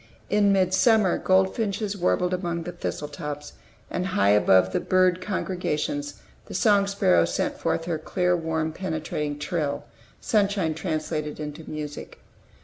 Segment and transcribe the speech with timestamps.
[0.31, 3.53] In midsummer, goldfinches warbled among the thistle tops;
[3.87, 6.15] and, high above the bird congregations,
[6.47, 9.83] the song sparrow sent forth her clear, warm, penetrating trill,
[10.19, 12.17] sunshine translated into music.